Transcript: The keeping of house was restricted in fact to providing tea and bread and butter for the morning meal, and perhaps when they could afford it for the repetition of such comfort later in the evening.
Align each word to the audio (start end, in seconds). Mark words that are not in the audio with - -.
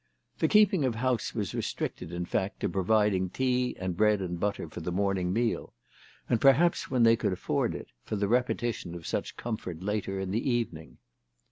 The 0.39 0.47
keeping 0.47 0.83
of 0.83 0.95
house 0.95 1.35
was 1.35 1.53
restricted 1.53 2.11
in 2.11 2.25
fact 2.25 2.61
to 2.61 2.69
providing 2.69 3.29
tea 3.29 3.75
and 3.79 3.95
bread 3.95 4.19
and 4.19 4.39
butter 4.39 4.67
for 4.67 4.79
the 4.79 4.91
morning 4.91 5.31
meal, 5.31 5.75
and 6.27 6.41
perhaps 6.41 6.89
when 6.89 7.03
they 7.03 7.15
could 7.15 7.33
afford 7.33 7.75
it 7.75 7.89
for 8.03 8.15
the 8.15 8.27
repetition 8.27 8.95
of 8.95 9.05
such 9.05 9.37
comfort 9.37 9.83
later 9.83 10.19
in 10.19 10.31
the 10.31 10.49
evening. 10.49 10.97